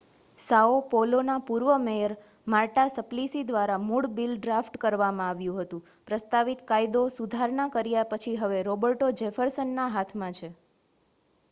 [0.37, 2.15] સાઓ પૌલોના પૂર્વ mayor
[2.47, 8.65] Marta Suplicy દ્વારા મૂળ બિલ ડ્રાફ્ટ કરવામાં આવ્યું હતું પ્રસ્તાવિત કાયદો સુધારના કર્યા પછી હવે
[8.65, 10.53] રૉબર્ટો જેફર્સનના હાથમાં છે